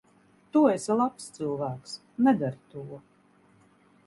Tu 0.55 0.63
esi 0.71 0.95
labs 1.01 1.27
cilvēks. 1.35 1.93
Nedari 2.29 2.61
to. 2.73 3.01